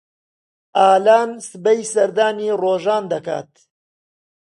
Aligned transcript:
ئالان 0.81 1.29
سبەی 1.49 1.79
سەردانی 1.93 2.49
ڕۆژان 2.61 3.03
دەکات. 3.13 3.51